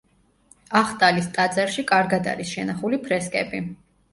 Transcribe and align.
ახტალის 0.79 1.27
ტაძარში 1.35 1.85
კარგად 1.91 2.33
არის 2.35 2.55
შენახული 2.57 3.01
ფრესკები. 3.07 3.63